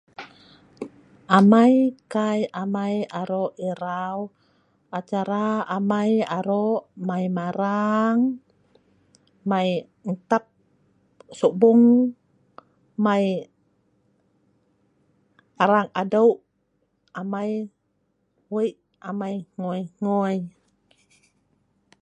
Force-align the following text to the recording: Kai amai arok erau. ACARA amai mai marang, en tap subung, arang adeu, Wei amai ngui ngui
Kai 2.13 2.39
amai 2.61 2.95
arok 3.19 3.49
erau. 3.69 4.17
ACARA 4.97 5.45
amai 5.75 6.11
mai 7.07 7.25
marang, 7.37 8.19
en 10.07 10.15
tap 10.29 10.43
subung, 11.39 11.83
arang 15.63 15.87
adeu, 16.01 16.29
Wei 18.53 18.69
amai 19.09 19.35
ngui 19.59 19.81
ngui 20.03 20.35